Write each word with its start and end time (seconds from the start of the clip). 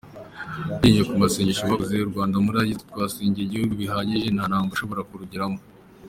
Ashingiye 0.73 1.03
ku 1.09 1.13
masengesho 1.23 1.63
bakoze, 1.71 1.95
Rwandamura 2.09 2.59
yagize 2.61 2.77
ati 2.79 2.89
”Twasengeye 2.91 3.45
igihugu 3.45 3.73
bihagije, 3.81 4.27
nta 4.31 4.43
ntambara 4.49 4.75
ishobora 4.77 5.07
kurugeramo. 5.09 5.59